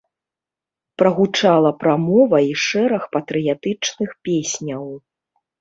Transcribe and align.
Прагучала 1.01 1.71
прамова 1.83 2.37
і 2.53 2.57
шэраг 2.63 3.03
патрыятычных 3.17 4.09
песняў. 4.31 4.83